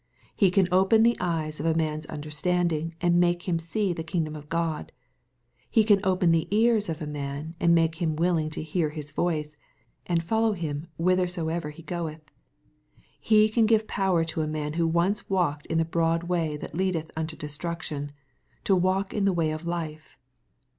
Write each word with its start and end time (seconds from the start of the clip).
He 0.35 0.49
can 0.49 0.67
open 0.71 1.03
the 1.03 1.15
eyes 1.19 1.59
of 1.59 1.65
a 1.67 1.75
man's 1.75 2.07
under 2.09 2.31
standing 2.31 2.95
and 3.01 3.19
make 3.19 3.47
him 3.47 3.59
see 3.59 3.93
the 3.93 4.03
kingdom 4.03 4.35
of 4.35 4.49
God. 4.49 4.91
He 5.69 5.83
can 5.83 5.99
open 6.03 6.31
the 6.31 6.47
ears 6.49 6.89
of 6.89 7.03
a 7.03 7.05
man 7.05 7.53
and 7.59 7.75
make 7.75 8.01
him 8.01 8.15
willing 8.15 8.49
to 8.49 8.63
hear 8.63 8.89
His 8.89 9.11
voice, 9.11 9.57
and 10.07 10.23
follow 10.23 10.53
Him 10.53 10.87
whithersoever 10.97 11.69
He 11.69 11.83
goeth. 11.83 12.31
He 13.19 13.47
can 13.47 13.67
give 13.67 13.85
power 13.87 14.25
to 14.25 14.41
a 14.41 14.47
man 14.47 14.73
who 14.73 14.87
once 14.87 15.29
walked 15.29 15.67
in 15.67 15.77
the 15.77 15.85
broad 15.85 16.23
way 16.23 16.57
that 16.57 16.73
leadeth 16.73 17.11
unto 17.15 17.35
destruction, 17.35 18.11
to 18.63 18.75
walk 18.75 19.13
in 19.13 19.25
the 19.25 19.33
way 19.33 19.51
of 19.51 19.67
life. 19.67 20.17